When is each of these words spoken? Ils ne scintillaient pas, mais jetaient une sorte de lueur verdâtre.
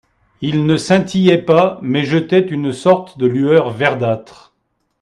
Ils 0.41 0.65
ne 0.65 0.77
scintillaient 0.77 1.43
pas, 1.43 1.77
mais 1.83 2.05
jetaient 2.05 2.47
une 2.49 2.73
sorte 2.73 3.19
de 3.19 3.27
lueur 3.27 3.69
verdâtre. 3.69 4.51